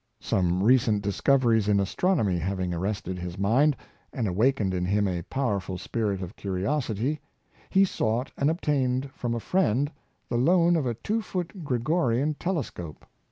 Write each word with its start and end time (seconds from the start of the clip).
Some 0.19 0.63
recent 0.63 1.03
discoveries 1.03 1.67
in 1.67 1.79
astronomy 1.79 2.39
having 2.39 2.73
arrested 2.73 3.19
his 3.19 3.37
mind, 3.37 3.77
and 4.11 4.27
awakened 4.27 4.73
in 4.73 4.83
him 4.83 5.07
a 5.07 5.21
power 5.21 5.59
ful 5.59 5.77
spirit 5.77 6.23
of 6.23 6.35
curiosity, 6.35 7.19
he 7.69 7.85
sought 7.85 8.31
and 8.35 8.49
obtained 8.49 9.11
from 9.13 9.35
a 9.35 9.39
friend 9.39 9.91
the 10.27 10.37
loan 10.39 10.75
of 10.75 10.87
a 10.87 10.95
two 10.95 11.21
foot 11.21 11.63
Gregorian 11.63 12.33
telescope. 12.33 13.05